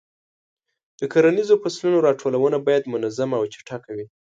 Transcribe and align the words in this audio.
د 0.99 1.01
کرنیزو 1.13 1.55
فصلونو 1.63 1.97
راټولونه 2.07 2.57
باید 2.67 2.91
منظمه 2.93 3.35
او 3.39 3.45
چټکه 3.53 3.89
وي. 3.97 4.05